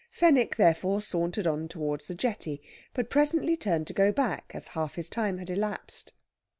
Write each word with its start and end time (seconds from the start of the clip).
Fenwick, 0.09 0.55
therefore, 0.55 0.99
sauntered 0.99 1.45
on 1.45 1.67
towards 1.67 2.07
the 2.07 2.15
jetty, 2.15 2.59
but 2.95 3.11
presently 3.11 3.55
turned 3.55 3.85
to 3.85 3.93
go 3.93 4.11
back, 4.11 4.49
as 4.55 4.69
half 4.69 4.95
his 4.95 5.09
time 5.11 5.37
had 5.37 5.51
elapsed. 5.51 6.11